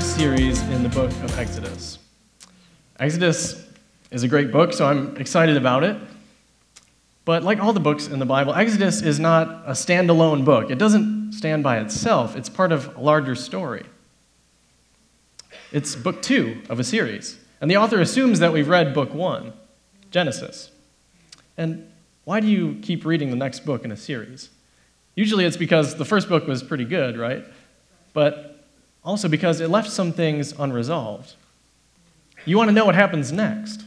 [0.00, 1.98] series in the book of Exodus.
[2.98, 3.66] Exodus
[4.10, 5.96] is a great book, so I'm excited about it.
[7.26, 10.70] But like all the books in the Bible, Exodus is not a standalone book.
[10.70, 13.84] It doesn't stand by itself, it's part of a larger story.
[15.70, 17.38] It's book two of a series.
[17.60, 19.52] And the author assumes that we've read book one,
[20.10, 20.70] Genesis.
[21.58, 21.90] And
[22.24, 24.48] why do you keep reading the next book in a series?
[25.14, 27.44] Usually it's because the first book was pretty good, right?
[28.12, 28.49] But
[29.04, 31.34] also because it left some things unresolved.
[32.44, 33.84] You want to know what happens next.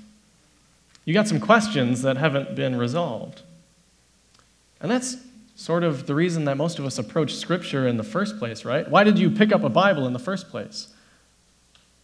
[1.06, 3.42] You got some questions that haven't been resolved.
[4.80, 5.18] And that's
[5.56, 8.90] sort of the reason that most of us approach Scripture in the first place, right?
[8.90, 10.94] Why did you pick up a Bible in the first place?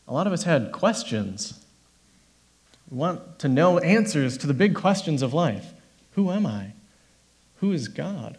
[0.08, 1.64] A lot of us had questions.
[2.90, 5.74] We want to know answers to the big questions of life
[6.14, 6.74] Who am I?
[7.58, 8.38] Who is God?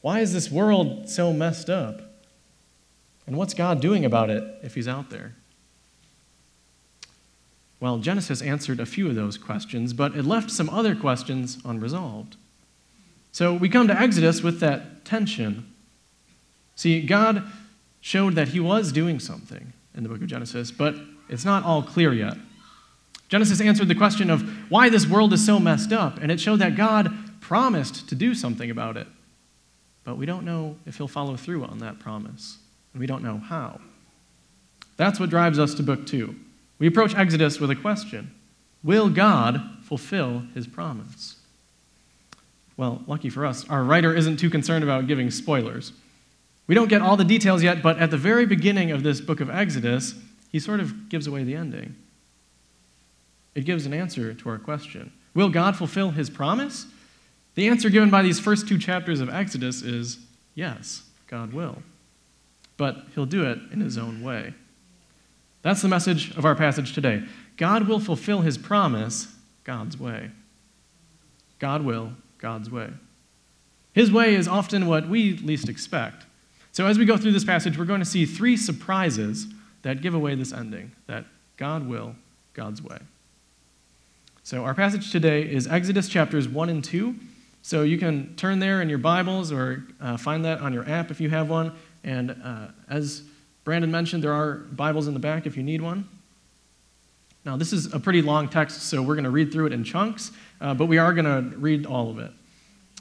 [0.00, 2.11] Why is this world so messed up?
[3.26, 5.34] And what's God doing about it if He's out there?
[7.80, 12.36] Well, Genesis answered a few of those questions, but it left some other questions unresolved.
[13.32, 15.66] So we come to Exodus with that tension.
[16.76, 17.42] See, God
[18.00, 20.94] showed that He was doing something in the book of Genesis, but
[21.28, 22.36] it's not all clear yet.
[23.28, 26.58] Genesis answered the question of why this world is so messed up, and it showed
[26.58, 29.06] that God promised to do something about it.
[30.04, 32.58] But we don't know if He'll follow through on that promise,
[33.00, 33.80] we don't know how.
[34.96, 36.36] That's what drives us to book two.
[36.78, 38.34] We approach Exodus with a question
[38.82, 41.36] Will God fulfill his promise?
[42.76, 45.92] Well, lucky for us, our writer isn't too concerned about giving spoilers.
[46.66, 49.40] We don't get all the details yet, but at the very beginning of this book
[49.40, 50.14] of Exodus,
[50.50, 51.94] he sort of gives away the ending.
[53.54, 56.86] It gives an answer to our question Will God fulfill his promise?
[57.54, 60.18] The answer given by these first two chapters of Exodus is
[60.54, 61.82] yes, God will.
[62.76, 64.54] But he'll do it in his own way.
[65.62, 67.22] That's the message of our passage today.
[67.56, 69.28] God will fulfill his promise
[69.64, 70.30] God's way.
[71.58, 72.90] God will, God's way.
[73.92, 76.24] His way is often what we least expect.
[76.72, 79.46] So, as we go through this passage, we're going to see three surprises
[79.82, 82.16] that give away this ending that God will,
[82.54, 82.98] God's way.
[84.42, 87.14] So, our passage today is Exodus chapters 1 and 2.
[87.60, 91.10] So, you can turn there in your Bibles or uh, find that on your app
[91.10, 91.72] if you have one.
[92.04, 93.22] And uh, as
[93.64, 96.08] Brandon mentioned there are Bibles in the back if you need one.
[97.44, 99.82] Now, this is a pretty long text, so we're going to read through it in
[99.82, 100.30] chunks,
[100.60, 102.30] uh, but we are going to read all of it.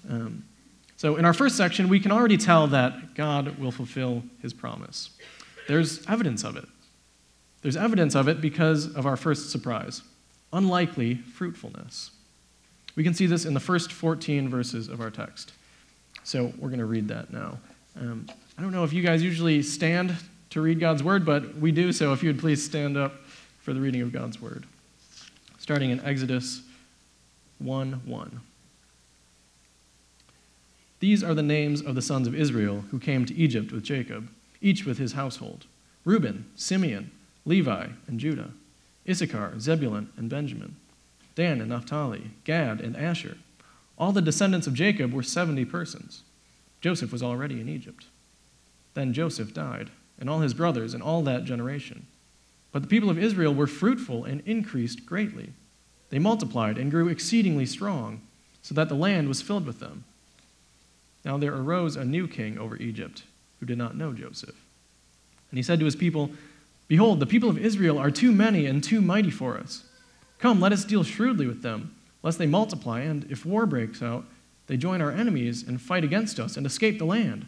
[0.09, 0.43] Um,
[0.97, 5.11] so, in our first section, we can already tell that God will fulfill his promise.
[5.67, 6.65] There's evidence of it.
[7.61, 10.01] There's evidence of it because of our first surprise
[10.53, 12.11] unlikely fruitfulness.
[12.97, 15.53] We can see this in the first 14 verses of our text.
[16.23, 17.59] So, we're going to read that now.
[17.99, 18.27] Um,
[18.61, 20.15] I don't know if you guys usually stand
[20.51, 23.13] to read God's word, but we do so if you would please stand up
[23.59, 24.67] for the reading of God's word.
[25.57, 26.61] Starting in Exodus
[27.57, 28.41] 1 1.
[30.99, 34.29] These are the names of the sons of Israel who came to Egypt with Jacob,
[34.61, 35.65] each with his household
[36.05, 37.09] Reuben, Simeon,
[37.47, 38.51] Levi, and Judah,
[39.09, 40.75] Issachar, Zebulun, and Benjamin,
[41.33, 43.37] Dan and Naphtali, Gad, and Asher.
[43.97, 46.21] All the descendants of Jacob were 70 persons.
[46.79, 48.05] Joseph was already in Egypt.
[48.93, 52.05] Then Joseph died and all his brothers and all that generation.
[52.71, 55.49] But the people of Israel were fruitful and increased greatly.
[56.09, 58.21] They multiplied and grew exceedingly strong,
[58.61, 60.03] so that the land was filled with them.
[61.25, 63.23] Now there arose a new king over Egypt
[63.59, 64.55] who did not know Joseph.
[65.49, 66.31] And he said to his people,
[66.87, 69.85] Behold, the people of Israel are too many and too mighty for us.
[70.39, 74.25] Come, let us deal shrewdly with them, lest they multiply, and if war breaks out,
[74.67, 77.47] they join our enemies and fight against us and escape the land.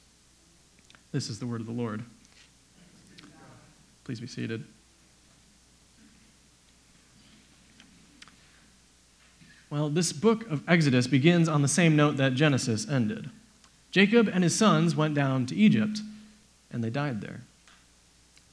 [1.11, 2.03] This is the word of the Lord.
[4.05, 4.63] Please be seated.
[9.69, 13.29] Well, this book of Exodus begins on the same note that Genesis ended.
[13.91, 15.99] Jacob and his sons went down to Egypt,
[16.71, 17.41] and they died there.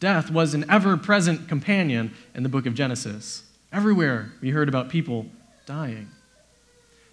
[0.01, 3.45] Death was an ever present companion in the book of Genesis.
[3.73, 5.27] Everywhere we heard about people
[5.67, 6.09] dying.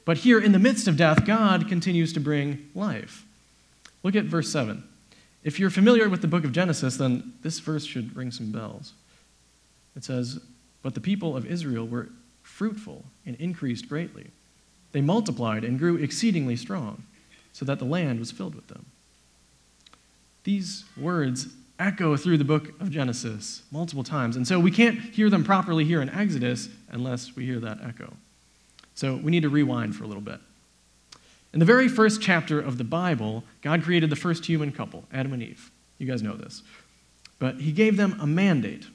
[0.06, 3.26] But here, in the midst of death, God continues to bring life.
[4.04, 4.84] Look at verse 7.
[5.46, 8.94] If you're familiar with the book of Genesis, then this verse should ring some bells.
[9.96, 10.40] It says,
[10.82, 12.10] But the people of Israel were
[12.42, 14.32] fruitful and increased greatly.
[14.92, 17.04] They multiplied and grew exceedingly strong,
[17.54, 18.88] so that the land was filled with them.
[20.46, 21.48] These words
[21.78, 25.86] echo through the book of Genesis multiple times, and so we can't hear them properly
[25.86, 28.14] here in Exodus unless we hear that echo.
[28.96, 30.40] So we need to rewind for a little bit.
[31.56, 35.32] In the very first chapter of the Bible, God created the first human couple, Adam
[35.32, 35.72] and Eve.
[35.98, 36.62] You guys know this.
[37.40, 38.88] But he gave them a mandate.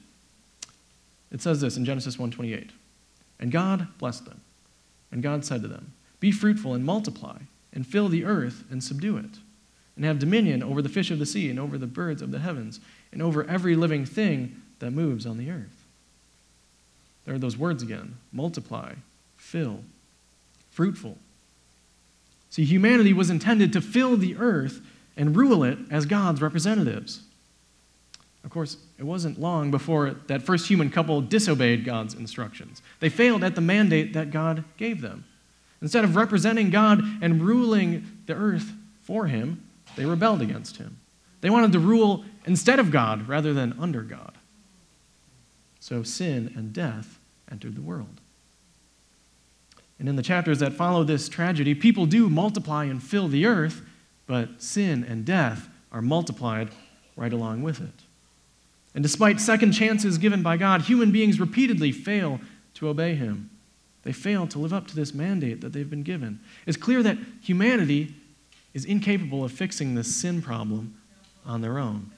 [1.31, 2.69] It says this in Genesis 1:28.
[3.39, 4.41] And God blessed them.
[5.11, 7.39] And God said to them, "Be fruitful and multiply,
[7.73, 9.39] and fill the earth and subdue it,
[9.95, 12.39] and have dominion over the fish of the sea and over the birds of the
[12.39, 12.79] heavens,
[13.11, 15.83] and over every living thing that moves on the earth."
[17.25, 18.97] There are those words again: multiply,
[19.35, 19.83] fill,
[20.69, 21.17] fruitful.
[22.51, 24.81] See, humanity was intended to fill the earth
[25.17, 27.21] and rule it as God's representatives.
[28.43, 32.81] Of course, it wasn't long before that first human couple disobeyed God's instructions.
[32.99, 35.25] They failed at the mandate that God gave them.
[35.81, 38.71] Instead of representing God and ruling the earth
[39.01, 39.63] for him,
[39.95, 40.99] they rebelled against him.
[41.41, 44.33] They wanted to rule instead of God rather than under God.
[45.79, 47.19] So sin and death
[47.51, 48.20] entered the world.
[50.01, 53.83] And in the chapters that follow this tragedy, people do multiply and fill the earth,
[54.25, 56.71] but sin and death are multiplied
[57.15, 57.93] right along with it.
[58.95, 62.41] And despite second chances given by God, human beings repeatedly fail
[62.73, 63.51] to obey Him.
[64.01, 66.39] They fail to live up to this mandate that they've been given.
[66.65, 68.15] It's clear that humanity
[68.73, 70.95] is incapable of fixing this sin problem
[71.45, 72.09] on their own.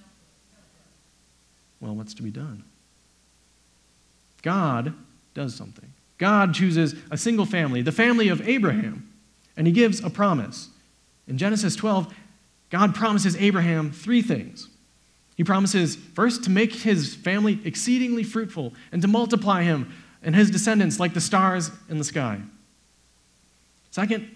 [1.81, 2.63] Well, what's to be done?
[4.41, 4.93] God
[5.33, 5.91] does something.
[6.23, 9.11] God chooses a single family, the family of Abraham,
[9.57, 10.69] and he gives a promise.
[11.27, 12.13] In Genesis 12,
[12.69, 14.69] God promises Abraham three things.
[15.35, 19.91] He promises, first, to make his family exceedingly fruitful and to multiply him
[20.21, 22.39] and his descendants like the stars in the sky.
[23.91, 24.33] Second,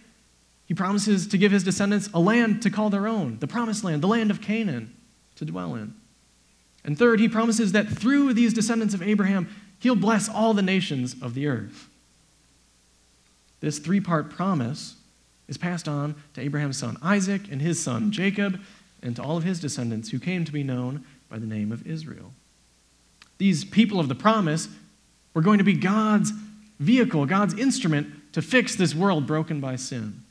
[0.66, 4.04] he promises to give his descendants a land to call their own, the promised land,
[4.04, 4.94] the land of Canaan
[5.38, 5.94] to dwell in.
[6.84, 9.48] And third, he promises that through these descendants of Abraham,
[9.80, 11.88] he'll bless all the nations of the earth.
[13.60, 14.96] This three part promise
[15.48, 18.60] is passed on to Abraham's son Isaac and his son Jacob
[19.02, 21.86] and to all of his descendants who came to be known by the name of
[21.88, 22.34] Israel.
[23.38, 24.68] These people of the promise
[25.34, 26.32] were going to be God's
[26.80, 30.24] vehicle, God's instrument to fix this world broken by sin.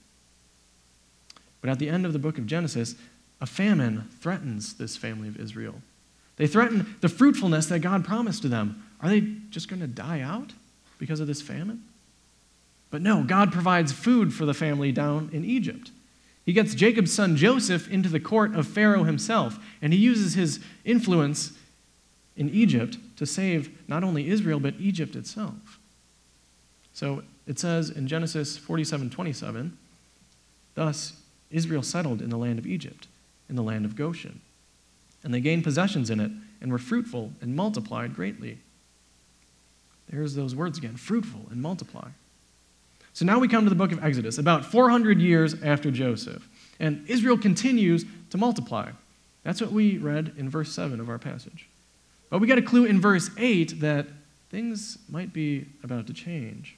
[1.60, 2.94] But at the end of the book of Genesis,
[3.40, 5.76] a famine threatens this family of Israel.
[6.36, 8.85] They threaten the fruitfulness that God promised to them.
[9.00, 9.20] Are they
[9.50, 10.52] just going to die out
[10.98, 11.82] because of this famine?
[12.90, 15.90] But no, God provides food for the family down in Egypt.
[16.44, 20.60] He gets Jacob's son Joseph into the court of Pharaoh himself, and he uses his
[20.84, 21.52] influence
[22.36, 25.78] in Egypt to save not only Israel, but Egypt itself.
[26.92, 29.76] So it says in Genesis 47 27,
[30.74, 31.14] thus
[31.50, 33.08] Israel settled in the land of Egypt,
[33.48, 34.40] in the land of Goshen.
[35.24, 38.58] And they gained possessions in it, and were fruitful and multiplied greatly.
[40.08, 42.08] There's those words again fruitful and multiply.
[43.12, 46.46] So now we come to the book of Exodus, about 400 years after Joseph.
[46.78, 48.90] And Israel continues to multiply.
[49.42, 51.68] That's what we read in verse 7 of our passage.
[52.28, 54.06] But we got a clue in verse 8 that
[54.50, 56.76] things might be about to change.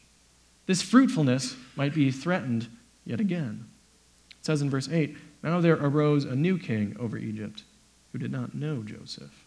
[0.66, 2.68] This fruitfulness might be threatened
[3.04, 3.64] yet again.
[4.38, 7.64] It says in verse 8 Now there arose a new king over Egypt
[8.12, 9.44] who did not know Joseph.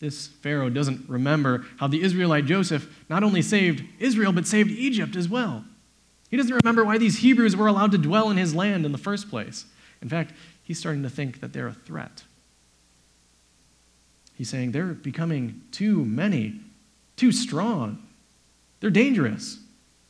[0.00, 5.14] This Pharaoh doesn't remember how the Israelite Joseph not only saved Israel, but saved Egypt
[5.14, 5.64] as well.
[6.30, 8.98] He doesn't remember why these Hebrews were allowed to dwell in his land in the
[8.98, 9.66] first place.
[10.00, 12.22] In fact, he's starting to think that they're a threat.
[14.34, 16.60] He's saying they're becoming too many,
[17.16, 18.02] too strong.
[18.80, 19.58] They're dangerous.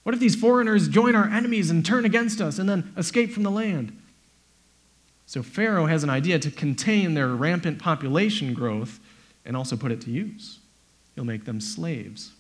[0.05, 3.43] What if these foreigners join our enemies and turn against us and then escape from
[3.43, 3.97] the land?
[5.27, 9.01] So Pharaoh has an idea to contain their rampant population growth
[9.51, 10.61] and also put it to use.
[11.17, 12.31] He'll make them slaves.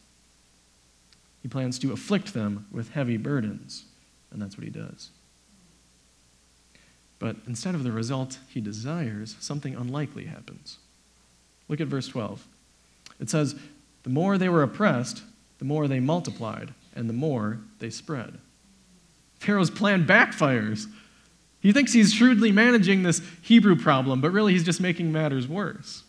[1.42, 3.84] He plans to afflict them with heavy burdens,
[4.30, 5.10] and that's what he does.
[7.18, 10.78] But instead of the result he desires, something unlikely happens.
[11.66, 12.46] Look at verse 12.
[13.18, 13.56] It says,
[14.04, 15.24] The more they were oppressed,
[15.58, 18.38] the more they multiplied, and the more they spread.
[19.40, 20.86] Pharaoh's plan backfires.
[21.58, 26.04] He thinks he's shrewdly managing this Hebrew problem, but really he's just making matters worse.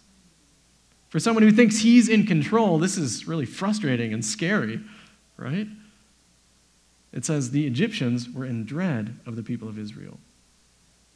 [1.11, 4.79] For someone who thinks he's in control, this is really frustrating and scary,
[5.35, 5.67] right?
[7.11, 10.17] It says the Egyptians were in dread of the people of Israel.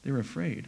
[0.03, 0.67] They were afraid.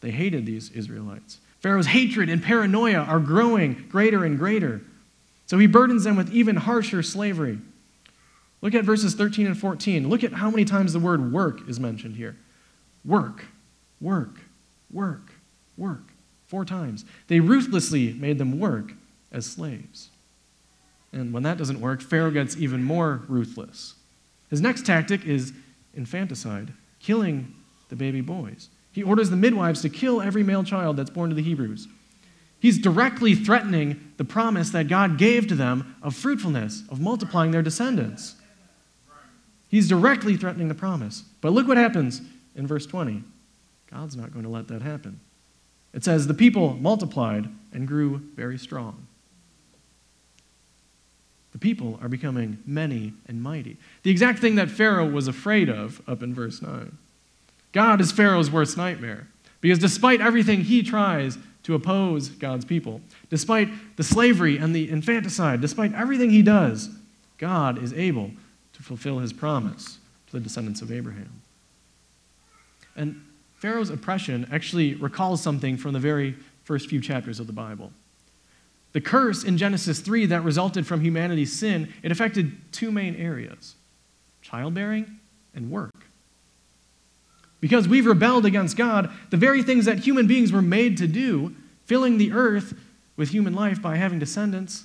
[0.00, 1.38] They hated these Israelites.
[1.60, 4.82] Pharaoh's hatred and paranoia are growing greater and greater.
[5.46, 7.58] So he burdens them with even harsher slavery.
[8.60, 10.08] Look at verses 13 and 14.
[10.08, 12.34] Look at how many times the word work is mentioned here.
[13.04, 13.44] Work,
[14.00, 14.40] work,
[14.90, 15.30] work,
[15.76, 16.02] work.
[16.46, 17.04] Four times.
[17.28, 18.92] They ruthlessly made them work
[19.32, 20.10] as slaves.
[21.12, 23.94] And when that doesn't work, Pharaoh gets even more ruthless.
[24.50, 25.52] His next tactic is
[25.94, 27.54] infanticide, killing
[27.88, 28.68] the baby boys.
[28.92, 31.88] He orders the midwives to kill every male child that's born to the Hebrews.
[32.58, 37.62] He's directly threatening the promise that God gave to them of fruitfulness, of multiplying their
[37.62, 38.36] descendants.
[39.68, 41.24] He's directly threatening the promise.
[41.40, 42.22] But look what happens
[42.54, 43.22] in verse 20.
[43.90, 45.20] God's not going to let that happen.
[45.96, 49.06] It says, The people multiplied and grew very strong.
[51.52, 53.78] The people are becoming many and mighty.
[54.02, 56.98] The exact thing that Pharaoh was afraid of up in verse 9.
[57.72, 59.26] God is Pharaoh's worst nightmare
[59.62, 63.00] because despite everything he tries to oppose God's people,
[63.30, 66.90] despite the slavery and the infanticide, despite everything he does,
[67.38, 68.32] God is able
[68.74, 71.40] to fulfill his promise to the descendants of Abraham.
[72.94, 73.22] And
[73.56, 76.34] Pharaoh's oppression actually recalls something from the very
[76.64, 77.92] first few chapters of the Bible.
[78.92, 83.74] The curse in Genesis 3 that resulted from humanity's sin, it affected two main areas
[84.42, 85.18] childbearing
[85.54, 86.06] and work.
[87.60, 91.54] Because we've rebelled against God, the very things that human beings were made to do,
[91.84, 92.74] filling the earth
[93.16, 94.84] with human life by having descendants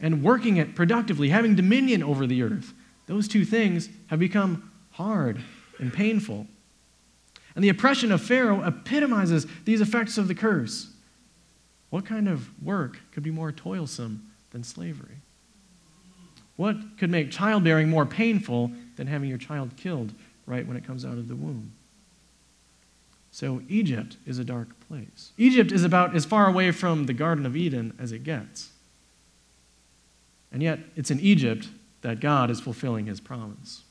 [0.00, 2.72] and working it productively, having dominion over the earth,
[3.06, 5.42] those two things have become hard
[5.78, 6.46] and painful.
[7.54, 10.88] And the oppression of Pharaoh epitomizes these effects of the curse.
[11.90, 15.18] What kind of work could be more toilsome than slavery?
[16.56, 20.12] What could make childbearing more painful than having your child killed
[20.46, 21.72] right when it comes out of the womb?
[23.30, 25.30] So, Egypt is a dark place.
[25.36, 28.70] Egypt is about as far away from the Garden of Eden as it gets.
[30.52, 31.68] And yet, it's in Egypt
[32.02, 33.83] that God is fulfilling his promise.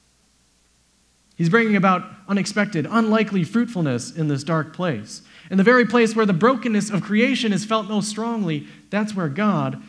[1.36, 5.22] He's bringing about unexpected, unlikely fruitfulness in this dark place.
[5.50, 9.30] In the very place where the brokenness of creation is felt most strongly, that's where
[9.30, 9.82] God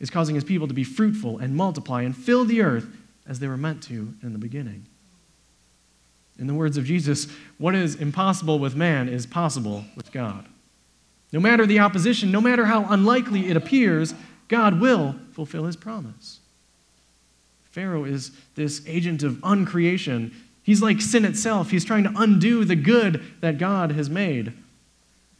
[0.00, 2.86] is causing his people to be fruitful and multiply and fill the earth
[3.26, 4.86] as they were meant to in the beginning.
[6.38, 10.46] In the words of Jesus, what is impossible with man is possible with God.
[11.32, 14.14] No matter the opposition, no matter how unlikely it appears,
[14.48, 16.40] God will fulfill his promise.
[17.64, 20.34] Pharaoh is this agent of uncreation.
[20.66, 21.70] He's like sin itself.
[21.70, 24.52] He's trying to undo the good that God has made.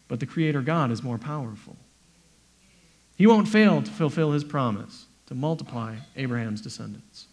[0.06, 1.74] But the Creator God is more powerful.
[3.16, 7.26] He won't fail to fulfill his promise to multiply Abraham's descendants.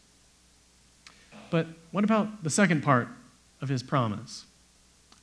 [1.52, 3.10] But what about the second part
[3.62, 4.46] of his promise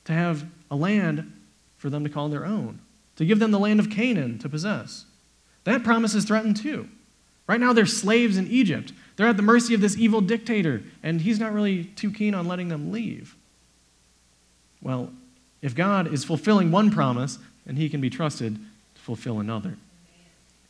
[0.05, 1.33] to have a land
[1.77, 2.79] for them to call their own,
[3.17, 5.07] to give them the land of Canaan to possess.
[5.65, 6.89] That promise is threatened too.
[7.49, 8.93] Right now, they're slaves in Egypt.
[9.21, 12.49] They're at the mercy of this evil dictator, and he's not really too keen on
[12.49, 13.37] letting them leave.
[14.81, 15.11] Well,
[15.61, 18.55] if God is fulfilling one promise, then he can be trusted
[18.95, 19.77] to fulfill another.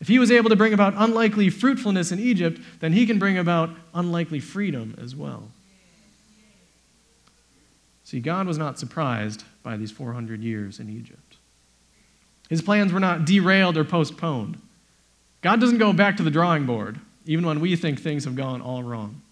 [0.01, 3.39] If he was able to bring about unlikely fruitfulness in Egypt, then he can bring
[3.39, 5.45] about unlikely freedom as well.
[8.03, 11.37] See, God was not surprised by these 400 years in Egypt.
[12.49, 14.61] His plans were not derailed or postponed.
[15.41, 16.99] God doesn't go back to the drawing board,
[17.31, 19.23] even when we think things have gone all wrong.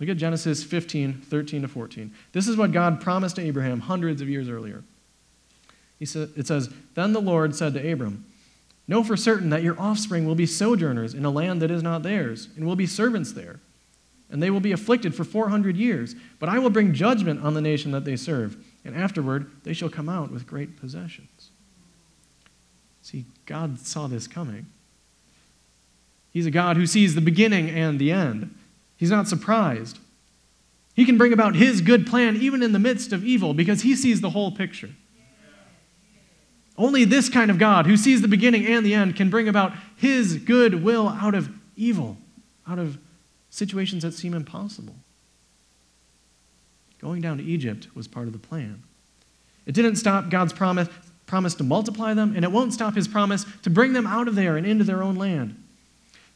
[0.00, 2.12] Look at Genesis 15, 13 to 14.
[2.32, 4.82] This is what God promised to Abraham hundreds of years earlier.
[5.98, 8.26] He sa- it says, Then the Lord said to Abram,
[8.88, 12.02] Know for certain that your offspring will be sojourners in a land that is not
[12.02, 13.60] theirs, and will be servants there
[14.30, 16.14] and they will be afflicted for 400 years.
[16.38, 19.88] But I will bring judgment on the nation that they serve, and afterward they shall
[19.88, 21.50] come out with great possessions.
[23.02, 24.66] See, God saw this coming.
[26.36, 28.54] He's a God who sees the beginning and the end.
[28.98, 29.98] He's not surprised.
[30.92, 33.96] He can bring about his good plan even in the midst of evil because he
[33.96, 34.90] sees the whole picture.
[36.76, 39.72] Only this kind of God, who sees the beginning and the end, can bring about
[39.96, 42.18] his good will out of evil,
[42.68, 42.98] out of
[43.48, 44.96] situations that seem impossible.
[47.00, 48.82] Going down to Egypt was part of the plan.
[49.64, 50.90] It didn't stop God's promise,
[51.24, 54.34] promise to multiply them, and it won't stop his promise to bring them out of
[54.34, 55.62] there and into their own land.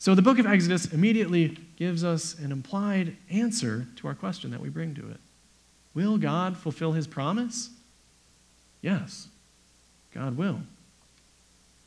[0.01, 4.61] So the book of Exodus immediately gives us an implied answer to our question that
[4.61, 5.19] we bring to it.
[5.93, 7.69] Will God fulfill his promise?
[8.81, 9.29] Yes,
[10.15, 10.61] God will.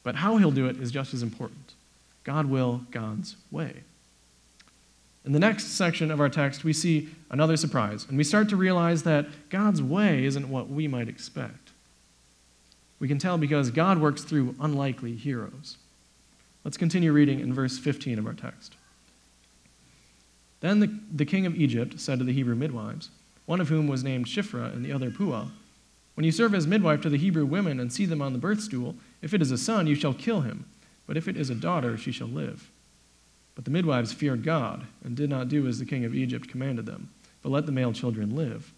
[0.03, 1.74] But how he'll do it is just as important.
[2.24, 3.77] God will God's way.
[5.25, 8.55] In the next section of our text, we see another surprise, and we start to
[8.55, 11.72] realize that God's way isn't what we might expect.
[13.00, 15.77] We can tell because God works through unlikely heroes.
[16.63, 18.75] Let's continue reading in verse 15 of our text.
[20.62, 23.10] Then the, the king of Egypt said to the Hebrew midwives,
[23.46, 25.48] one of whom was named Shiphrah and the other Puah,
[26.15, 28.62] When you serve as midwife to the Hebrew women and see them on the birth
[28.62, 30.65] stool, if it is a son, you shall kill him,
[31.05, 32.72] but if it is a daughter, she shall live.
[33.55, 36.86] But the midwives feared God and did not do as the king of Egypt commanded
[36.86, 37.10] them,
[37.41, 38.72] but let the male children live.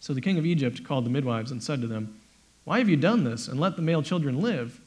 [0.00, 2.20] So the king of Egypt called the midwives and said to them,
[2.64, 4.80] Why have you done this and let the male children live?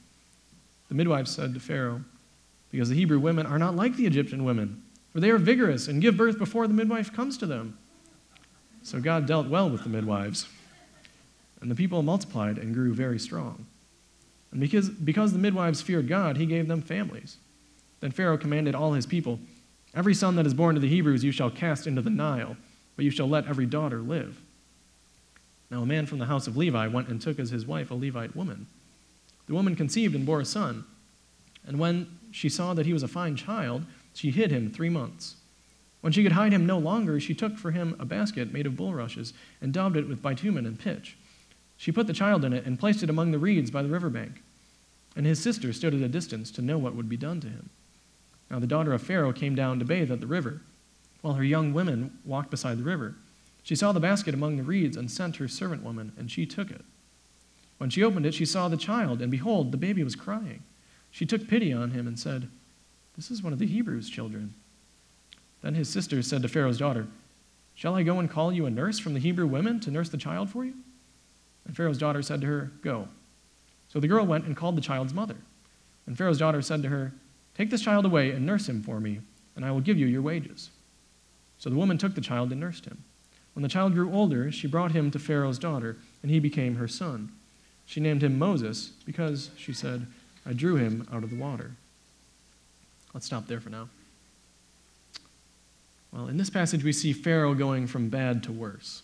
[0.94, 2.04] The midwife said to Pharaoh,
[2.70, 6.00] Because the Hebrew women are not like the Egyptian women, for they are vigorous and
[6.00, 7.80] give birth before the midwife comes to them.
[8.84, 10.48] So God dealt well with the midwives,
[11.60, 13.66] and the people multiplied and grew very strong.
[14.52, 17.38] And because, because the midwives feared God, he gave them families.
[18.00, 19.40] Then Pharaoh commanded all his people
[19.96, 22.56] Every son that is born to the Hebrews you shall cast into the Nile,
[22.96, 24.40] but you shall let every daughter live.
[25.72, 27.96] Now, a man from the house of Levi went and took as his wife a
[27.96, 28.68] Levite woman.
[29.48, 30.86] The woman conceived and bore a son.
[31.66, 35.36] And when she saw that he was a fine child, she hid him three months.
[36.02, 38.76] When she could hide him no longer, she took for him a basket made of
[38.76, 41.16] bulrushes and daubed it with bitumen and pitch.
[41.78, 44.10] She put the child in it and placed it among the reeds by the river
[44.10, 44.42] bank.
[45.16, 47.70] And his sister stood at a distance to know what would be done to him.
[48.50, 50.62] Now the daughter of Pharaoh came down to bathe at the river,
[51.22, 53.16] while her young women walked beside the river.
[53.64, 56.70] She saw the basket among the reeds and sent her servant woman, and she took
[56.70, 56.84] it.
[57.84, 60.64] When she opened it, she saw the child, and behold, the baby was crying.
[61.12, 62.48] She took pity on him and said,
[63.18, 64.54] This is one of the Hebrews' children.
[65.62, 67.08] Then his sisters said to Pharaoh's daughter,
[67.76, 70.16] Shall I go and call you a nurse from the Hebrew women to nurse the
[70.16, 70.76] child for you?
[71.66, 73.10] And Pharaoh's daughter said to her, Go.
[73.90, 75.36] So the girl went and called the child's mother.
[76.08, 77.12] And Pharaoh's daughter said to her,
[77.54, 79.20] Take this child away and nurse him for me,
[79.58, 80.70] and I will give you your wages.
[81.58, 83.04] So the woman took the child and nursed him.
[83.52, 86.88] When the child grew older, she brought him to Pharaoh's daughter, and he became her
[86.88, 87.34] son.
[87.86, 90.08] She named him Moses because, she said,
[90.46, 91.72] I drew him out of the water.
[93.14, 93.90] Let's stop there for now.
[96.12, 99.04] Well, in this passage, we see Pharaoh going from bad to worse.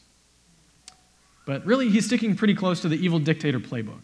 [1.46, 4.02] But really, he's sticking pretty close to the evil dictator playbook.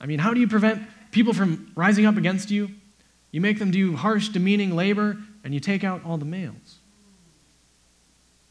[0.00, 2.70] I mean, how do you prevent people from rising up against you?
[3.30, 6.78] You make them do harsh, demeaning labor, and you take out all the males.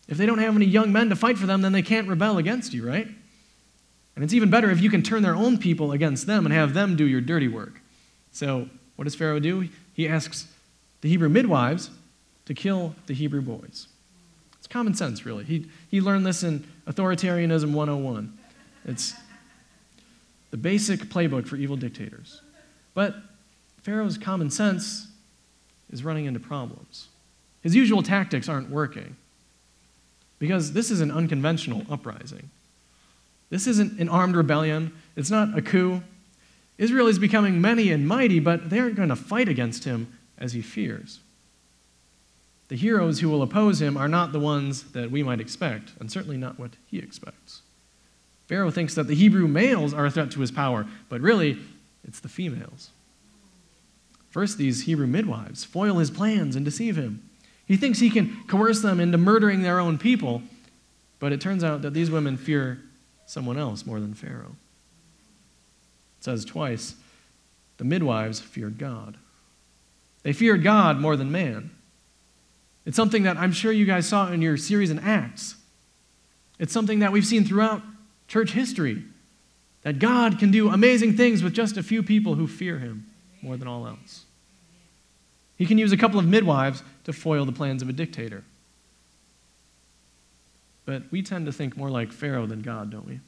[0.08, 2.38] If they don't have any young men to fight for them, then they can't rebel
[2.38, 3.08] against you, right?
[4.20, 6.74] And it's even better if you can turn their own people against them and have
[6.74, 7.80] them do your dirty work.
[8.34, 9.70] So, what does Pharaoh do?
[9.94, 10.46] He asks
[11.00, 11.90] the Hebrew midwives
[12.44, 13.88] to kill the Hebrew boys.
[14.58, 15.46] It's common sense, really.
[15.46, 18.38] He, he learned this in Authoritarianism 101.
[18.84, 19.14] It's
[20.52, 22.42] the basic playbook for evil dictators.
[22.94, 23.16] But
[23.84, 25.08] Pharaoh's common sense
[25.94, 27.08] is running into problems.
[27.62, 29.16] His usual tactics aren't working
[30.40, 32.50] because this is an unconventional uprising.
[33.50, 36.04] This isn't an armed rebellion, it's not a coup.
[36.78, 40.54] Israel is becoming many and mighty, but they aren't going to fight against him as
[40.54, 41.20] he fears.
[42.70, 46.12] The heroes who will oppose him are not the ones that we might expect, and
[46.12, 47.64] certainly not what he expects.
[48.48, 51.58] Pharaoh thinks that the Hebrew males are a threat to his power, but really,
[52.08, 52.92] it's the females.
[54.30, 57.28] First, these Hebrew midwives foil his plans and deceive him.
[57.66, 60.44] He thinks he can coerce them into murdering their own people,
[61.20, 62.80] but it turns out that these women fear
[63.30, 64.56] someone else more than Pharaoh.
[66.18, 66.96] It says twice
[67.78, 69.18] the midwives feared God.
[70.24, 71.72] They feared God more than man.
[72.86, 75.56] It's something that I'm sure you guys saw in your series in Acts.
[76.58, 77.84] It's something that we've seen throughout
[78.28, 79.04] church history
[79.84, 83.06] that God can do amazing things with just a few people who fear him
[83.42, 84.26] more than all else.
[85.56, 88.44] He can use a couple of midwives to foil the plans of a dictator.
[90.90, 93.20] But we tend to think more like Pharaoh than God, don't we?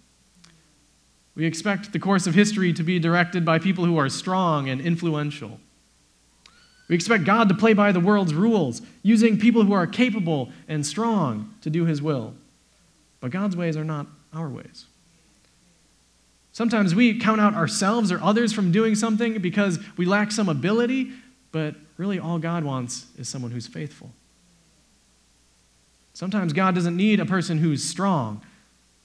[1.36, 4.82] We expect the course of history to be directed by people who are strong and
[4.82, 5.60] influential.
[6.89, 10.84] We expect God to play by the world's rules, using people who are capable and
[10.84, 12.34] strong to do his will.
[13.19, 14.88] But God's ways are not our ways.
[16.54, 21.12] Sometimes we count out ourselves or others from doing something because we lack some ability
[21.52, 24.12] but really, all God wants is someone who's faithful.
[26.13, 28.41] Sometimes God doesn't need a person who's strong.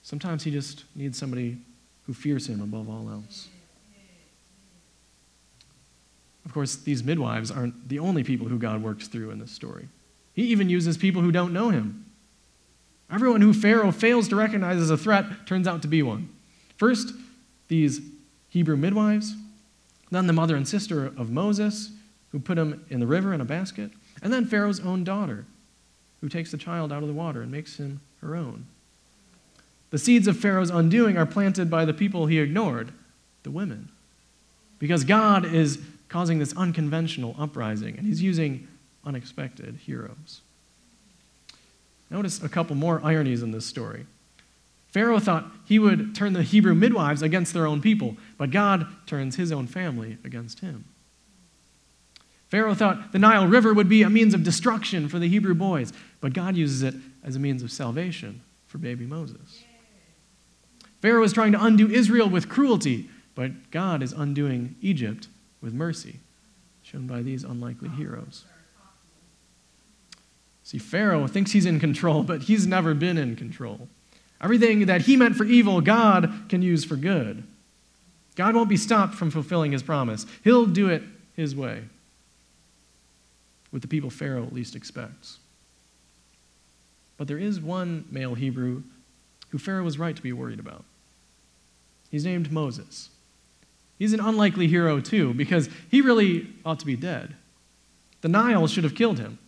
[0.03, 1.59] Sometimes He just needs somebody
[2.07, 3.49] who fears Him above all else.
[6.45, 9.89] Of course, these midwives aren't the only people who God works through in this story.
[10.33, 12.05] He even uses people who don't know Him.
[13.11, 16.29] Everyone who Pharaoh fails to recognize as a threat turns out to be one.
[16.77, 17.13] First,
[17.69, 18.01] these
[18.49, 19.35] Hebrew midwives,
[20.11, 21.91] then the mother and sister of Moses,
[22.33, 23.91] who put him in the river in a basket,
[24.23, 25.47] and then Pharaoh's own daughter,
[26.27, 28.67] who takes the child out of the water and makes him her own.
[29.91, 32.91] The seeds of Pharaoh's undoing are planted by the people he ignored,
[33.45, 33.91] the women.
[34.81, 38.67] Because God is causing this unconventional uprising, and he's using
[39.05, 40.41] unexpected heroes.
[42.11, 44.05] Notice a couple more ironies in this story.
[44.89, 49.37] Pharaoh thought he would turn the Hebrew midwives against their own people, but God turns
[49.37, 50.87] his own family against him.
[52.49, 55.93] Pharaoh thought the Nile River would be a means of destruction for the Hebrew boys,
[56.21, 59.65] but God uses it as a means of salvation for baby Moses.
[61.01, 65.29] Pharaoh is trying to undo Israel with cruelty, but God is undoing Egypt
[65.61, 66.21] with mercy,
[66.83, 68.45] shown by these unlikely heroes.
[70.63, 73.89] See, Pharaoh thinks he's in control, but he's never been in control.
[74.41, 77.45] Everything that he meant for evil, God can use for good.
[78.35, 81.03] God won't be stopped from fulfilling his promise, he'll do it
[81.35, 81.85] his way,
[83.77, 85.37] with the people Pharaoh at least expects.
[87.19, 88.85] But there is one male Hebrew
[89.51, 90.83] who Pharaoh was right to be worried about.
[92.11, 93.11] He's named Moses.
[93.99, 97.35] He's an unlikely hero, too, because he really ought to be dead.
[98.23, 99.39] The Nile should have killed him.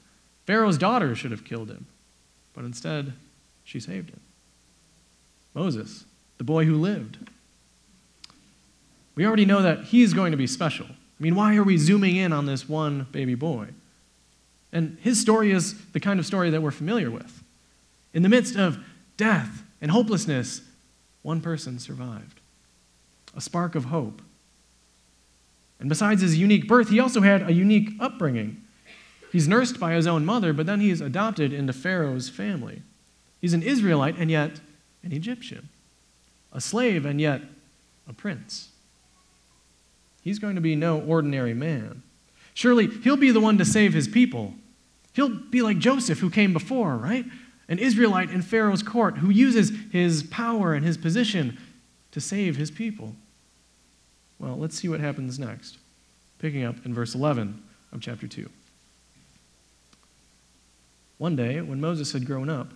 [0.44, 1.86] Pharaoh's daughter should have killed him.
[2.52, 3.14] But instead,
[3.64, 4.20] she saved him.
[5.54, 6.04] Moses,
[6.36, 7.16] the boy who lived.
[9.14, 10.84] We already know that he's going to be special.
[10.90, 13.68] I mean, why are we zooming in on this one baby boy?
[14.72, 17.42] And his story is the kind of story that we're familiar with.
[18.12, 18.78] In the midst of
[19.16, 20.62] death and hopelessness,
[21.22, 22.40] one person survived
[23.36, 24.20] a spark of hope.
[25.78, 28.62] And besides his unique birth, he also had a unique upbringing.
[29.30, 32.82] He's nursed by his own mother, but then he's adopted into Pharaoh's family.
[33.40, 34.60] He's an Israelite and yet
[35.04, 35.68] an Egyptian,
[36.52, 37.42] a slave and yet
[38.08, 38.70] a prince.
[40.22, 42.02] He's going to be no ordinary man.
[42.58, 44.52] Surely he'll be the one to save his people.
[45.12, 47.24] He'll be like Joseph who came before, right?
[47.68, 51.56] An Israelite in Pharaoh's court who uses his power and his position
[52.10, 53.14] to save his people.
[54.40, 55.78] Well, let's see what happens next,
[56.40, 58.50] picking up in verse 11 of chapter 2.
[61.18, 62.72] One day, when Moses had grown up,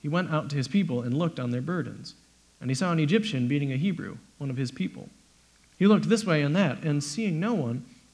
[0.00, 2.14] he went out to his people and looked on their burdens.
[2.60, 5.08] And he saw an Egyptian beating a Hebrew, one of his people.
[5.80, 7.84] He looked this way and that, and seeing no one,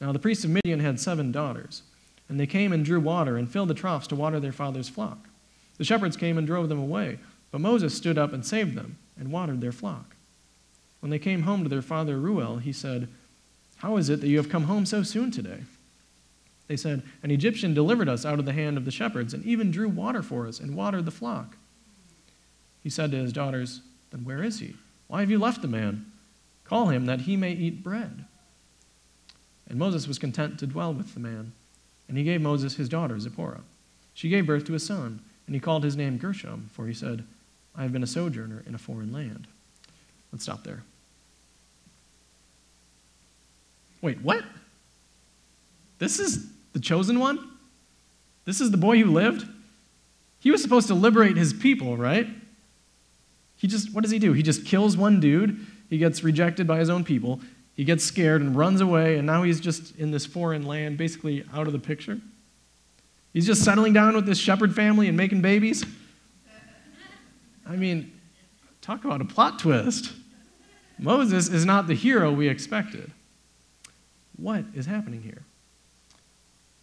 [0.00, 1.82] Now the priests of Midian had seven daughters,
[2.28, 5.28] and they came and drew water and filled the troughs to water their father's flock.
[5.76, 7.18] The shepherds came and drove them away,
[7.50, 10.14] but Moses stood up and saved them and watered their flock.
[11.00, 13.08] When they came home to their father Reuel, he said,
[13.76, 15.62] How is it that you have come home so soon today?
[16.66, 19.70] They said, An Egyptian delivered us out of the hand of the shepherds and even
[19.70, 21.56] drew water for us and watered the flock.
[22.82, 23.80] He said to his daughters,
[24.10, 24.76] Then where is he?
[25.06, 26.12] Why have you left the man?
[26.64, 28.24] Call him that he may eat bread.
[29.68, 31.52] And Moses was content to dwell with the man.
[32.08, 33.60] And he gave Moses his daughter, Zipporah.
[34.14, 37.24] She gave birth to a son, and he called his name Gershom, for he said,
[37.76, 39.46] I have been a sojourner in a foreign land.
[40.32, 40.82] Let's stop there.
[44.00, 44.44] Wait, what?
[45.98, 47.38] This is the chosen one?
[48.44, 49.46] This is the boy who lived?
[50.40, 52.26] He was supposed to liberate his people, right?
[53.56, 54.32] He just, what does he do?
[54.32, 55.58] He just kills one dude.
[55.90, 57.40] He gets rejected by his own people.
[57.78, 61.44] He gets scared and runs away, and now he's just in this foreign land, basically
[61.54, 62.20] out of the picture.
[63.32, 65.86] He's just settling down with this shepherd family and making babies.
[67.64, 68.18] I mean,
[68.80, 70.12] talk about a plot twist.
[70.98, 73.12] Moses is not the hero we expected.
[74.36, 75.44] What is happening here?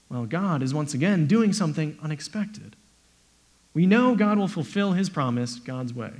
[0.08, 2.77] Well, God is once again doing something unexpected.
[3.73, 6.13] We know God will fulfill his promise God's way.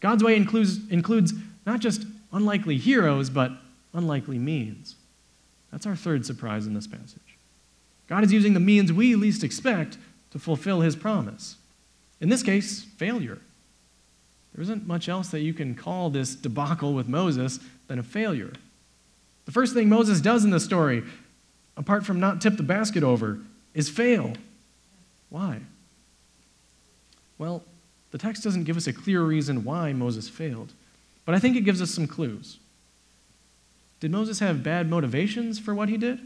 [0.00, 3.52] God's way includes, includes not just unlikely heroes, but
[3.92, 4.96] unlikely means.
[5.72, 7.36] That's our third surprise in this passage.
[8.06, 9.98] God is using the means we least expect
[10.30, 11.56] to fulfill his promise.
[12.20, 13.38] In this case, failure.
[14.54, 18.52] There isn't much else that you can call this debacle with Moses than a failure.
[19.44, 21.04] The first thing Moses does in the story,
[21.76, 23.38] apart from not tip the basket over,
[23.74, 24.32] is fail.
[25.28, 25.60] Why?
[27.38, 27.62] Well,
[28.10, 30.72] the text doesn't give us a clear reason why Moses failed,
[31.24, 32.58] but I think it gives us some clues.
[34.00, 36.20] Did Moses have bad motivations for what he did?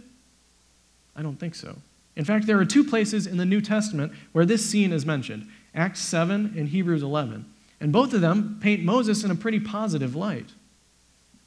[1.17, 1.77] I don't think so.
[2.17, 5.49] In fact, there are two places in the New Testament where this scene is mentioned
[5.75, 7.47] Acts 7 and Hebrews 11.
[7.81, 10.51] And both of them paint Moses in a pretty positive light.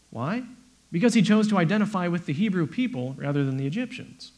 [0.09, 0.43] Why?
[0.95, 4.31] because he chose to identify with the Hebrew people rather than the Egyptians.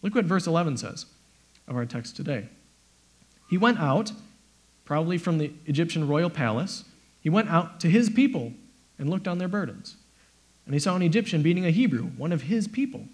[0.00, 1.04] Look what verse 11 says
[1.68, 2.48] of our text today.
[3.50, 4.12] He went out,
[4.86, 6.84] probably from the Egyptian royal palace,
[7.20, 8.54] he went out to his people
[8.98, 9.96] and looked on their burdens.
[10.66, 13.06] And he saw an Egyptian beating a Hebrew, one of his people.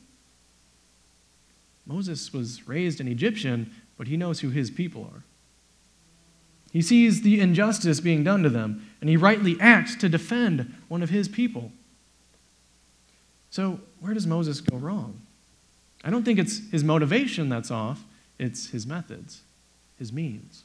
[1.86, 5.22] Moses was raised an Egyptian, but he knows who his people are.
[6.72, 11.02] He sees the injustice being done to them, and he rightly acts to defend one
[11.02, 11.70] of his people.
[13.50, 15.20] So, where does Moses go wrong?
[16.02, 18.02] I don't think it's his motivation that's off,
[18.38, 19.42] it's his methods,
[19.98, 20.64] his means.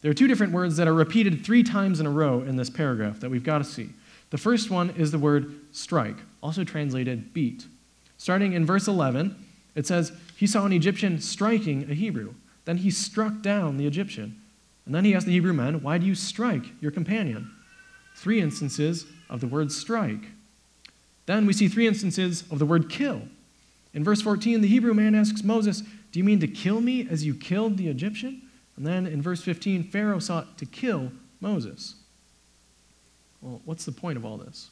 [0.00, 2.70] There are two different words that are repeated three times in a row in this
[2.70, 3.90] paragraph that we've got to see.
[4.30, 7.66] The first one is the word strike, also translated beat.
[8.16, 9.36] Starting in verse 11,
[9.74, 12.34] it says, He saw an Egyptian striking a Hebrew.
[12.64, 14.40] Then he struck down the Egyptian.
[14.86, 17.50] And then he asked the Hebrew men, Why do you strike your companion?
[18.14, 20.24] Three instances of the word strike.
[21.26, 23.22] Then we see three instances of the word kill.
[23.94, 27.24] In verse 14, the Hebrew man asks Moses, Do you mean to kill me as
[27.24, 28.42] you killed the Egyptian?
[28.76, 31.96] And then in verse 15, Pharaoh sought to kill Moses.
[33.40, 34.70] Well, what's the point of all this?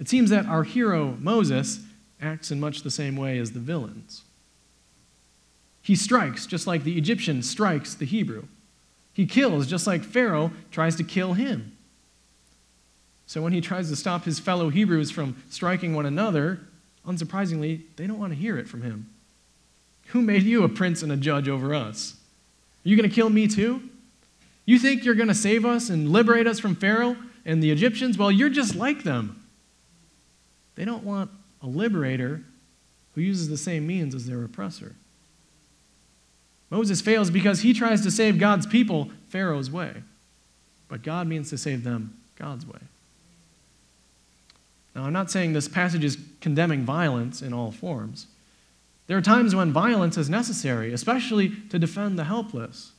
[0.00, 1.80] It seems that our hero, Moses,
[2.20, 4.22] acts in much the same way as the villains.
[5.82, 8.44] He strikes just like the Egyptian strikes the Hebrew.
[9.12, 11.76] He kills just like Pharaoh tries to kill him.
[13.26, 16.60] So when he tries to stop his fellow Hebrews from striking one another,
[17.06, 19.08] unsurprisingly, they don't want to hear it from him.
[20.08, 22.16] Who made you a prince and a judge over us?
[22.84, 23.88] Are you going to kill me too?
[24.64, 28.16] You think you're going to save us and liberate us from Pharaoh and the Egyptians?
[28.16, 29.44] Well, you're just like them.
[30.74, 32.42] They don't want a liberator
[33.14, 34.94] who uses the same means as their oppressor.
[36.70, 40.02] Moses fails because he tries to save God's people Pharaoh's way,
[40.88, 42.80] but God means to save them God's way.
[44.94, 48.26] Now, I'm not saying this passage is condemning violence in all forms.
[49.06, 52.92] There are times when violence is necessary, especially to defend the helpless.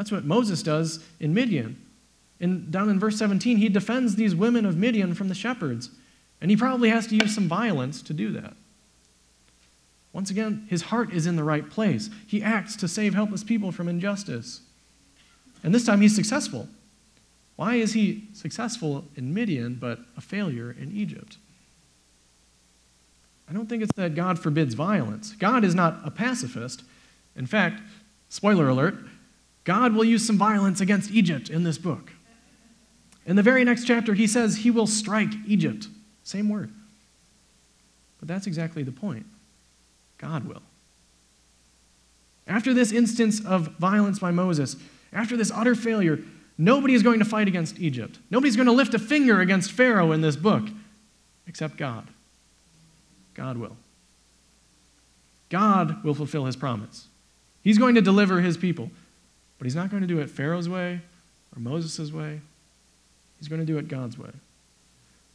[0.00, 1.76] That's what Moses does in Midian.
[2.40, 5.90] In, down in verse 17, he defends these women of Midian from the shepherds,
[6.40, 8.54] and he probably has to use some violence to do that.
[10.14, 12.08] Once again, his heart is in the right place.
[12.26, 14.62] He acts to save helpless people from injustice.
[15.62, 16.66] And this time he's successful.
[17.56, 21.36] Why is he successful in Midian but a failure in Egypt?
[23.50, 25.34] I don't think it's that God forbids violence.
[25.34, 26.84] God is not a pacifist.
[27.36, 27.82] In fact,
[28.30, 28.94] spoiler alert,
[29.64, 32.12] God will use some violence against Egypt in this book.
[33.26, 35.86] In the very next chapter, he says he will strike Egypt.
[36.24, 36.70] Same word.
[38.18, 39.26] But that's exactly the point.
[40.18, 40.62] God will.
[42.46, 44.76] After this instance of violence by Moses,
[45.12, 46.18] after this utter failure,
[46.58, 48.18] nobody is going to fight against Egypt.
[48.30, 50.64] Nobody's going to lift a finger against Pharaoh in this book
[51.46, 52.06] except God.
[53.34, 53.76] God will.
[55.48, 57.08] God will fulfill his promise.
[57.62, 58.90] He's going to deliver his people,
[59.60, 61.02] but he's not going to do it Pharaoh's way
[61.54, 62.40] or Moses' way.
[63.38, 64.30] He's going to do it God's way.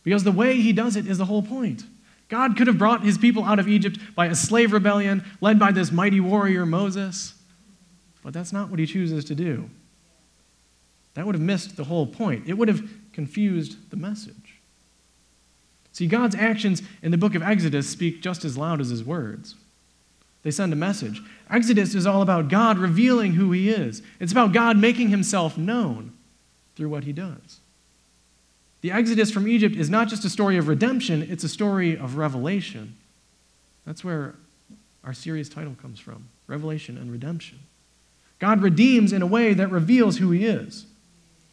[0.01, 1.83] Because the way he does it is the whole point.
[2.27, 5.71] God could have brought his people out of Egypt by a slave rebellion led by
[5.71, 7.35] this mighty warrior Moses,
[8.23, 9.69] but that's not what he chooses to do.
[11.13, 12.47] That would have missed the whole point.
[12.47, 12.81] It would have
[13.13, 14.55] confused the message.
[15.91, 19.53] See, God's actions in the book of Exodus speak just as loud as his words.
[20.45, 21.23] They send a message.
[21.49, 26.13] Exodus is all about God revealing who he is, it's about God making himself known
[26.75, 27.59] through what he does.
[28.81, 32.15] The Exodus from Egypt is not just a story of redemption, it's a story of
[32.17, 32.95] revelation.
[33.87, 34.35] That's where
[35.03, 37.61] our series title comes from Revelation and Redemption.
[38.37, 40.85] God redeems in a way that reveals who he is.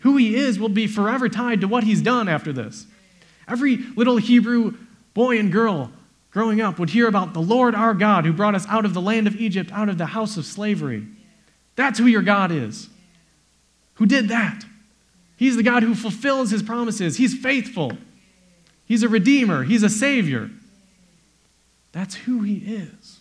[0.00, 2.86] Who he is will be forever tied to what he's done after this.
[3.48, 4.74] Every little Hebrew
[5.14, 5.92] boy and girl
[6.32, 9.00] growing up would hear about the Lord our God who brought us out of the
[9.00, 11.06] land of Egypt, out of the house of slavery.
[11.76, 12.88] That's who your God is.
[13.94, 14.64] Who did that?
[15.36, 17.16] He's the God who fulfills his promises.
[17.16, 17.92] He's faithful.
[18.86, 19.64] He's a redeemer.
[19.64, 20.50] He's a savior.
[21.92, 23.20] That's who he is.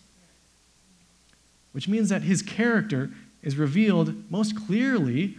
[1.72, 3.10] Which means that his character
[3.42, 5.36] is revealed most clearly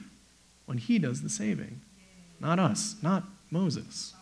[0.65, 1.81] when he does the saving,
[2.39, 4.12] not us, not Moses.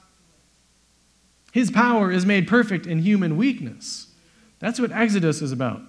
[1.51, 4.07] His power is made perfect in human weakness.
[4.59, 5.81] That's what Exodus is about.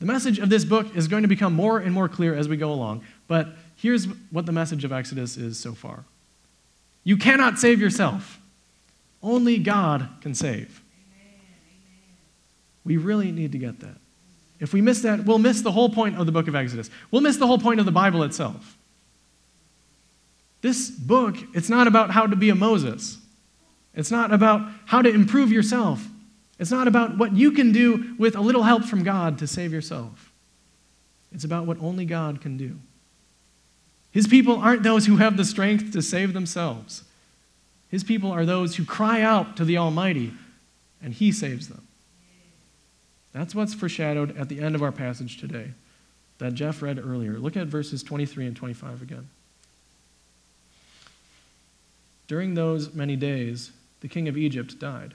[0.00, 2.56] The message of this book is going to become more and more clear as we
[2.56, 6.04] go along, but here's what the message of Exodus is so far
[7.04, 8.38] You cannot save yourself,
[9.22, 10.82] only God can save.
[12.84, 13.96] We really need to get that.
[14.60, 16.90] If we miss that, we'll miss the whole point of the book of Exodus.
[17.10, 18.76] We'll miss the whole point of the Bible itself.
[20.60, 23.18] This book, it's not about how to be a Moses.
[23.94, 26.06] It's not about how to improve yourself.
[26.58, 29.72] It's not about what you can do with a little help from God to save
[29.72, 30.32] yourself.
[31.32, 32.78] It's about what only God can do.
[34.12, 37.02] His people aren't those who have the strength to save themselves.
[37.90, 40.32] His people are those who cry out to the Almighty,
[41.02, 41.86] and He saves them.
[43.32, 45.72] That's what's foreshadowed at the end of our passage today
[46.38, 47.38] that Jeff read earlier.
[47.38, 49.28] Look at verses 23 and 25 again.
[52.26, 53.72] During those many days,
[54.04, 55.14] the king of Egypt died.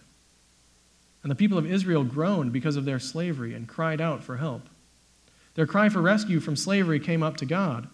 [1.21, 4.63] And the people of Israel groaned because of their slavery and cried out for help.
[5.53, 7.87] Their cry for rescue from slavery came up to God,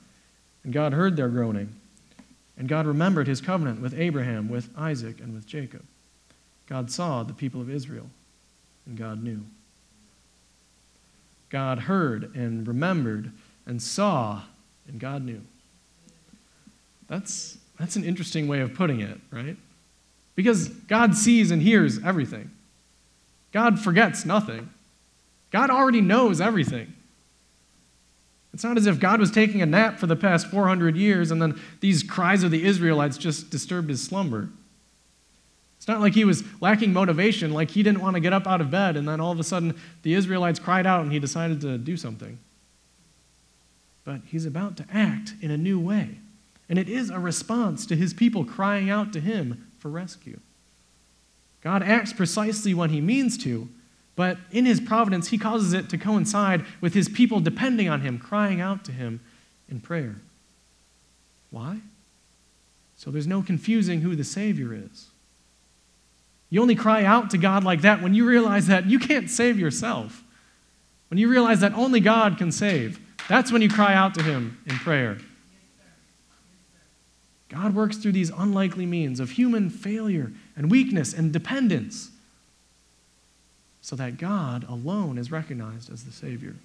[0.63, 1.75] and God heard their groaning.
[2.57, 5.83] And God remembered his covenant with Abraham, with Isaac, and with Jacob.
[6.65, 8.09] God saw the people of Israel,
[8.85, 9.41] and God knew.
[11.49, 13.33] God heard and remembered
[13.65, 14.43] and saw,
[14.87, 15.41] and God knew.
[17.09, 19.57] That's, that's an interesting way of putting it, right?
[20.35, 22.51] Because God sees and hears everything.
[23.51, 24.69] God forgets nothing.
[25.49, 26.93] God already knows everything.
[28.53, 31.41] It's not as if God was taking a nap for the past 400 years and
[31.41, 34.49] then these cries of the Israelites just disturbed his slumber.
[35.77, 38.61] It's not like he was lacking motivation, like he didn't want to get up out
[38.61, 41.61] of bed and then all of a sudden the Israelites cried out and he decided
[41.61, 42.39] to do something.
[44.03, 46.19] But he's about to act in a new way.
[46.69, 50.39] And it is a response to his people crying out to him for rescue.
[51.61, 53.69] God acts precisely when he means to,
[54.15, 58.17] but in his providence, he causes it to coincide with his people depending on him,
[58.17, 59.19] crying out to him
[59.69, 60.15] in prayer.
[61.51, 61.81] Why?
[62.97, 65.09] So there's no confusing who the Savior is.
[66.49, 69.59] You only cry out to God like that when you realize that you can't save
[69.59, 70.23] yourself.
[71.11, 74.57] When you realize that only God can save, that's when you cry out to Him
[74.65, 75.19] in prayer.
[77.49, 82.09] God works through these unlikely means of human failure and weakness and dependence
[83.81, 86.55] so that God alone is recognized as the Savior.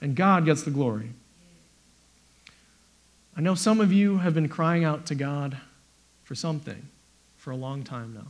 [0.00, 1.10] And God gets the glory.
[3.36, 5.58] I know some of you have been crying out to God
[6.22, 6.88] for something
[7.36, 8.28] for a long time now.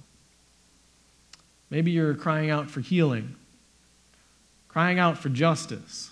[1.69, 3.35] Maybe you're crying out for healing,
[4.69, 6.11] crying out for justice,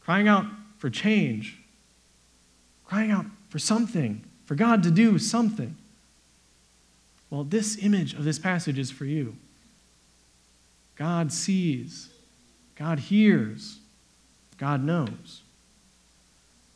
[0.00, 0.44] crying out
[0.78, 1.58] for change,
[2.84, 5.76] crying out for something, for God to do something.
[7.30, 9.34] Well, this image of this passage is for you.
[10.94, 12.10] God sees,
[12.76, 13.78] God hears,
[14.58, 15.40] God knows.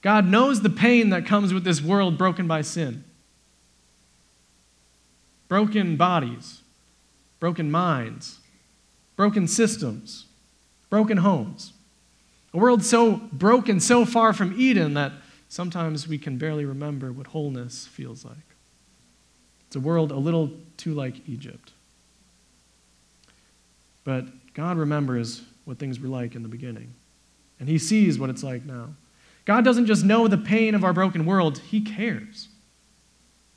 [0.00, 3.04] God knows the pain that comes with this world broken by sin.
[5.46, 6.62] Broken bodies,
[7.40, 8.38] broken minds,
[9.16, 10.24] broken systems,
[10.88, 11.74] broken homes.
[12.54, 15.12] A world so broken, so far from Eden that
[15.48, 18.36] sometimes we can barely remember what wholeness feels like.
[19.66, 21.72] It's a world a little too like Egypt.
[24.04, 26.94] But God remembers what things were like in the beginning,
[27.58, 28.90] and He sees what it's like now.
[29.44, 32.48] God doesn't just know the pain of our broken world, He cares.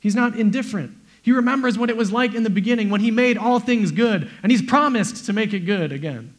[0.00, 0.96] He's not indifferent.
[1.22, 4.28] He remembers what it was like in the beginning when He made all things good,
[4.42, 6.34] and He's promised to make it good again.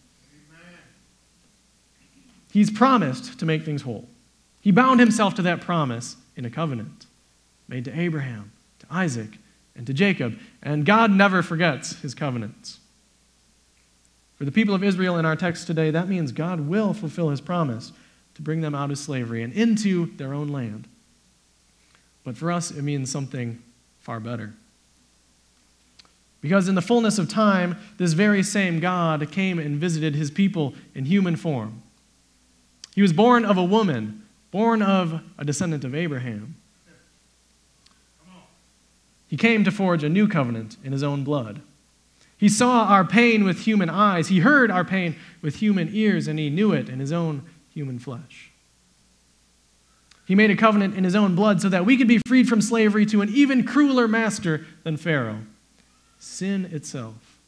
[0.49, 0.69] Amen.
[2.51, 4.09] He's promised to make things whole.
[4.61, 7.07] He bound Himself to that promise in a covenant
[7.67, 9.37] made to Abraham, to Isaac,
[9.75, 12.81] and to Jacob, and God never forgets His covenants.
[14.41, 17.39] For the people of Israel in our text today, that means God will fulfill his
[17.39, 17.91] promise
[18.33, 20.87] to bring them out of slavery and into their own land.
[22.23, 23.61] But for us, it means something
[23.99, 24.53] far better.
[26.41, 30.73] Because in the fullness of time, this very same God came and visited his people
[30.95, 31.83] in human form.
[32.95, 36.55] He was born of a woman, born of a descendant of Abraham.
[39.27, 41.61] He came to forge a new covenant in his own blood.
[42.37, 44.27] He saw our pain with human eyes.
[44.27, 47.97] He heard our pain with human ears, and he knew it in his own human
[47.97, 48.51] flesh.
[50.25, 52.61] He made a covenant in his own blood so that we could be freed from
[52.61, 55.41] slavery to an even crueler master than Pharaoh
[56.21, 57.39] sin itself.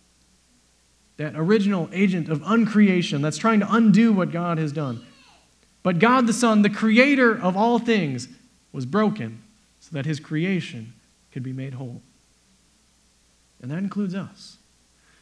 [1.18, 5.06] That original agent of uncreation that's trying to undo what God has done.
[5.84, 8.30] But God the Son, the creator of all things,
[8.72, 9.42] was broken
[9.82, 10.94] so that his creation
[11.32, 12.02] could be made whole.
[13.62, 14.58] And that includes us.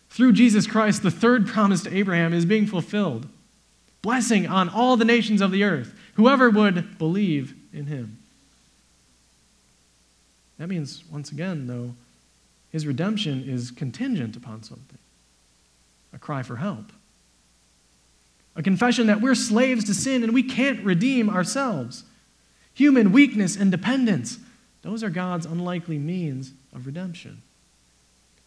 [0.09, 3.27] Through Jesus Christ, the third promise to Abraham is being fulfilled.
[4.01, 8.17] Blessing on all the nations of the earth, whoever would believe in him.
[10.57, 11.95] That means, once again, though,
[12.71, 14.97] his redemption is contingent upon something
[16.13, 16.91] a cry for help,
[18.55, 22.03] a confession that we're slaves to sin and we can't redeem ourselves.
[22.73, 24.39] Human weakness and dependence,
[24.81, 27.41] those are God's unlikely means of redemption.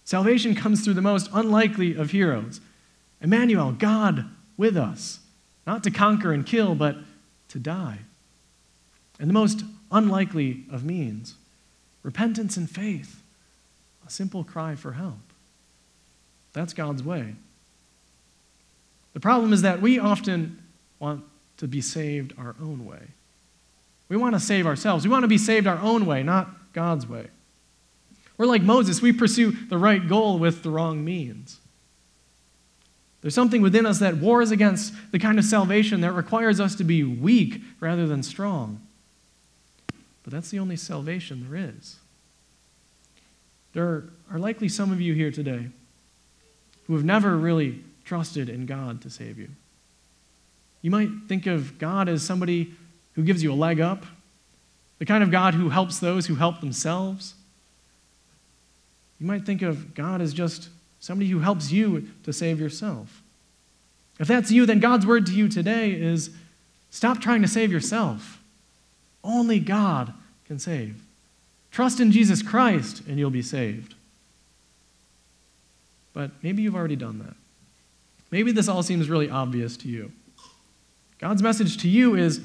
[0.05, 2.61] Salvation comes through the most unlikely of heroes
[3.21, 4.27] Emmanuel, God
[4.59, 5.21] with us,
[5.67, 6.97] not to conquer and kill, but
[7.49, 8.01] to die.
[9.19, 11.35] And the most unlikely of means
[12.03, 13.23] repentance and faith,
[14.07, 15.33] a simple cry for help.
[16.53, 17.37] That's God's way.
[19.15, 20.63] The problem is that we often
[20.99, 21.25] want
[21.57, 23.09] to be saved our own way.
[24.09, 25.05] We want to save ourselves.
[25.05, 27.29] We want to be saved our own way, not God's way.
[28.37, 31.61] We're like Moses, we pursue the right goal with the wrong means.
[33.21, 36.85] There's something within us that wars against the kind of salvation that requires us to
[36.85, 38.83] be weak rather than strong.
[40.25, 41.97] But that's the only salvation there is.
[43.73, 45.69] There are likely some of you here today
[46.87, 49.49] who have never really trusted in God to save you.
[50.83, 52.75] You might think of God as somebody
[53.15, 54.05] who gives you a leg up,
[54.99, 57.35] the kind of God who helps those who help themselves.
[59.19, 60.69] You might think of God as just
[61.01, 63.23] somebody who helps you to save yourself.
[64.21, 66.31] If that's you, then God's word to you today is
[66.91, 68.41] stop trying to save yourself.
[69.23, 70.13] Only God
[70.47, 71.03] can save.
[71.71, 73.95] Trust in Jesus Christ and you'll be saved.
[76.13, 77.35] But maybe you've already done that.
[78.35, 80.11] Maybe this all seems really obvious to you.
[81.21, 82.41] God's message to you is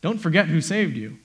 [0.00, 1.18] don't forget who saved you.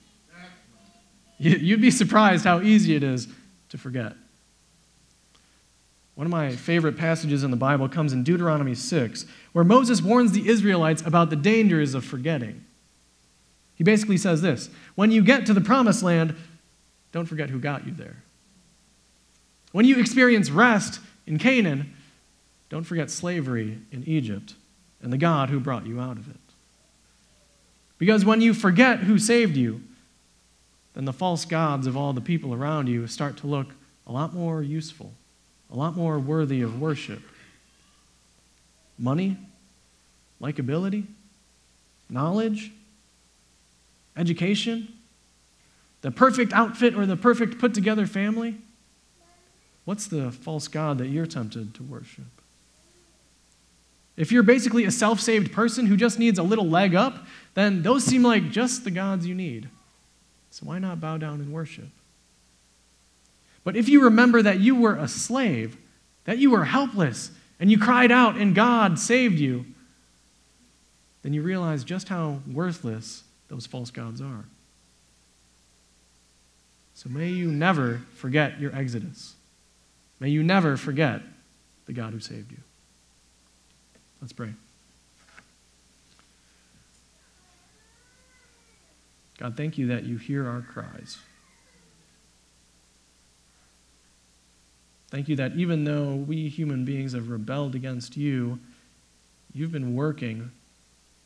[1.38, 3.26] You'd be surprised how easy it is
[3.70, 4.12] to forget.
[6.14, 10.32] One of my favorite passages in the Bible comes in Deuteronomy 6, where Moses warns
[10.32, 12.62] the Israelites about the dangers of forgetting.
[13.76, 16.36] He basically says this When you get to the promised land,
[17.12, 18.22] don't forget who got you there.
[19.72, 21.94] When you experience rest in Canaan,
[22.72, 24.54] don't forget slavery in Egypt
[25.02, 26.40] and the God who brought you out of it.
[27.98, 29.82] Because when you forget who saved you,
[30.94, 33.66] then the false gods of all the people around you start to look
[34.06, 35.12] a lot more useful
[35.70, 37.22] a lot more worthy of worship.
[38.98, 39.38] Money,
[40.40, 41.06] likability,
[42.10, 42.70] knowledge,
[44.14, 44.92] education,
[46.02, 48.56] the perfect outfit or the perfect put together family.
[49.86, 52.41] What's the false God that you're tempted to worship?
[54.16, 57.82] If you're basically a self saved person who just needs a little leg up, then
[57.82, 59.68] those seem like just the gods you need.
[60.50, 61.88] So why not bow down and worship?
[63.64, 65.76] But if you remember that you were a slave,
[66.24, 69.64] that you were helpless, and you cried out and God saved you,
[71.22, 74.44] then you realize just how worthless those false gods are.
[76.94, 79.34] So may you never forget your exodus.
[80.20, 81.22] May you never forget
[81.86, 82.58] the God who saved you.
[84.22, 84.54] Let's pray.
[89.38, 91.18] God, thank you that you hear our cries.
[95.10, 98.60] Thank you that even though we human beings have rebelled against you,
[99.52, 100.52] you've been working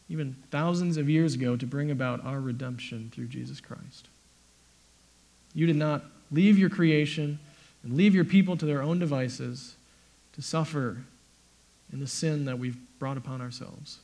[0.08, 4.08] even thousands of years ago to bring about our redemption through Jesus Christ.
[5.52, 7.38] You did not leave your creation
[7.82, 9.76] and leave your people to their own devices
[10.32, 11.02] to suffer
[11.92, 13.98] in the sin that we've brought upon ourselves.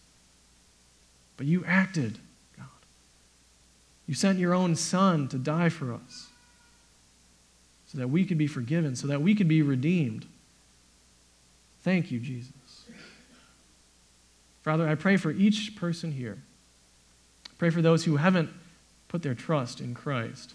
[1.37, 2.19] But you acted,
[2.57, 2.67] God.
[4.07, 6.29] You sent your own Son to die for us
[7.87, 10.27] so that we could be forgiven, so that we could be redeemed.
[11.83, 12.53] Thank you, Jesus.
[14.63, 16.39] Father, I pray for each person here.
[17.51, 18.51] I pray for those who haven't
[19.09, 20.55] put their trust in Christ,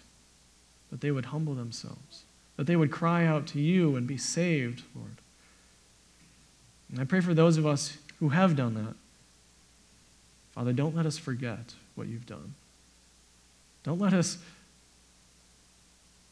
[0.90, 2.24] that they would humble themselves,
[2.56, 5.16] that they would cry out to you and be saved, Lord.
[6.90, 8.94] And I pray for those of us who have done that.
[10.52, 12.54] Father, don't let us forget what you've done.
[13.84, 14.38] Don't let us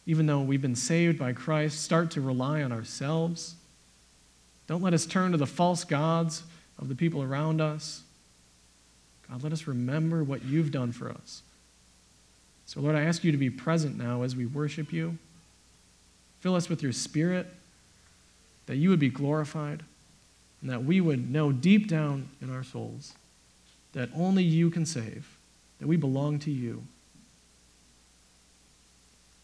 [0.06, 3.56] even though we've been saved by Christ, start to rely on ourselves.
[4.68, 6.44] Don't let us turn to the false gods
[6.78, 8.02] of the people around us.
[9.28, 11.42] God, let us remember what you've done for us.
[12.66, 15.18] So, Lord, I ask you to be present now as we worship you.
[16.40, 17.46] Fill us with your spirit,
[18.66, 19.82] that you would be glorified,
[20.60, 23.14] and that we would know deep down in our souls
[23.92, 25.38] that only you can save,
[25.78, 26.82] that we belong to you.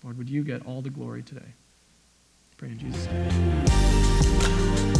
[0.02, 1.54] Lord, would you get all the glory today?
[2.58, 4.91] Pray in Jesus' name.